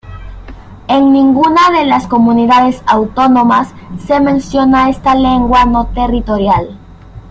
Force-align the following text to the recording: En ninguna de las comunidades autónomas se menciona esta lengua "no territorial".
En 0.87 1.13
ninguna 1.13 1.69
de 1.69 1.85
las 1.85 2.07
comunidades 2.07 2.81
autónomas 2.87 3.69
se 4.07 4.19
menciona 4.19 4.89
esta 4.89 5.13
lengua 5.13 5.65
"no 5.65 5.89
territorial". 5.93 6.75